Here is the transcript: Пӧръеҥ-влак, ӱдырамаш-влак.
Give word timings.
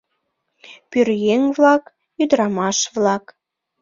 Пӧръеҥ-влак, 0.89 1.83
ӱдырамаш-влак. 2.21 3.23